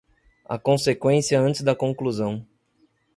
a 0.45 0.57
conseqüência 0.57 1.39
antes 1.39 1.61
da 1.61 1.75
conclusão. 1.75 2.43